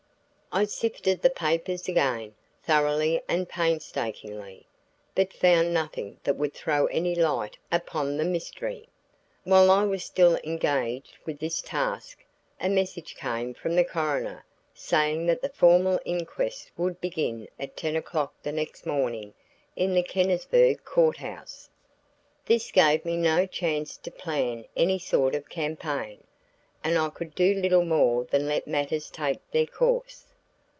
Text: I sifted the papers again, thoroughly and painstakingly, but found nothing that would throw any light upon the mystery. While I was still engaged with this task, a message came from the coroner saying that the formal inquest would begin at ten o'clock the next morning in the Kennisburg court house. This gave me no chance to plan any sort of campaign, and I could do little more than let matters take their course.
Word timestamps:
I 0.53 0.65
sifted 0.65 1.21
the 1.21 1.29
papers 1.29 1.87
again, 1.87 2.35
thoroughly 2.65 3.21
and 3.29 3.47
painstakingly, 3.47 4.65
but 5.15 5.31
found 5.31 5.73
nothing 5.73 6.19
that 6.25 6.35
would 6.35 6.53
throw 6.53 6.87
any 6.87 7.15
light 7.15 7.57
upon 7.71 8.17
the 8.17 8.25
mystery. 8.25 8.89
While 9.45 9.71
I 9.71 9.85
was 9.85 10.03
still 10.03 10.35
engaged 10.43 11.15
with 11.25 11.39
this 11.39 11.61
task, 11.61 12.25
a 12.59 12.67
message 12.67 13.15
came 13.15 13.53
from 13.53 13.77
the 13.77 13.85
coroner 13.85 14.45
saying 14.73 15.25
that 15.27 15.41
the 15.41 15.47
formal 15.47 16.01
inquest 16.03 16.69
would 16.75 16.99
begin 16.99 17.47
at 17.57 17.77
ten 17.77 17.95
o'clock 17.95 18.33
the 18.43 18.51
next 18.51 18.85
morning 18.85 19.33
in 19.77 19.93
the 19.93 20.03
Kennisburg 20.03 20.83
court 20.83 21.15
house. 21.15 21.69
This 22.45 22.73
gave 22.73 23.05
me 23.05 23.15
no 23.15 23.45
chance 23.45 23.95
to 23.95 24.11
plan 24.11 24.65
any 24.75 24.99
sort 24.99 25.33
of 25.33 25.47
campaign, 25.47 26.25
and 26.83 26.97
I 26.97 27.09
could 27.09 27.35
do 27.35 27.53
little 27.53 27.85
more 27.85 28.25
than 28.25 28.47
let 28.49 28.67
matters 28.67 29.09
take 29.09 29.39
their 29.51 29.65
course. 29.65 30.25